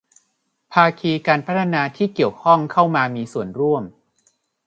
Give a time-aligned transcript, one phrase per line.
[0.73, 3.83] ภาคีการพัฒนาที่เกี่ยวข้องเข้ามามีส่วนร่วม